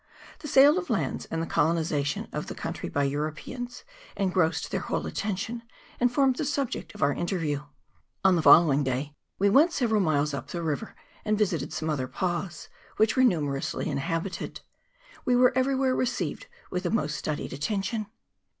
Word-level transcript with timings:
The 0.39 0.47
sale 0.47 0.79
of 0.79 0.89
lands, 0.89 1.25
and 1.25 1.43
the 1.43 1.45
colonization 1.45 2.27
of 2.33 2.47
the 2.47 2.55
country 2.55 2.89
by 2.89 3.03
Euro 3.03 3.31
peans, 3.31 3.83
engrossed 4.17 4.71
their 4.71 4.79
whole 4.79 5.05
attention, 5.05 5.61
and 5.99 6.11
formed 6.11 6.37
the 6.37 6.43
subject 6.45 6.95
of 6.95 7.03
our 7.03 7.13
interview. 7.13 7.65
On 8.25 8.35
the 8.35 8.41
following 8.41 8.83
day 8.83 9.13
we 9.37 9.47
went 9.47 9.73
several 9.73 10.01
miles 10.01 10.33
up 10.33 10.47
the 10.47 10.63
river, 10.63 10.95
and 11.23 11.37
visited 11.37 11.71
some 11.71 11.87
other 11.91 12.07
pas, 12.07 12.67
which 12.97 13.15
were 13.15 13.23
numerously 13.23 13.87
inhabited; 13.87 14.61
we 15.23 15.35
were 15.35 15.55
everywhere 15.55 15.95
received 15.95 16.47
with 16.71 16.81
the 16.81 16.89
most 16.89 17.15
studied 17.15 17.53
attention. 17.53 18.07